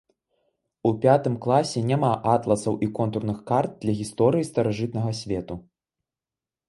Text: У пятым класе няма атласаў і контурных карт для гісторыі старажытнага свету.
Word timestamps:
У 0.89 0.91
пятым 1.03 1.35
класе 1.43 1.83
няма 1.91 2.09
атласаў 2.35 2.79
і 2.87 2.89
контурных 3.01 3.37
карт 3.51 3.71
для 3.85 3.93
гісторыі 4.01 4.49
старажытнага 4.51 5.11
свету. 5.23 5.63